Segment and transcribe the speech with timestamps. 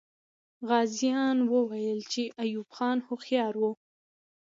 [0.67, 3.71] غازیان وویل چې ایوب خان هوښیار وو.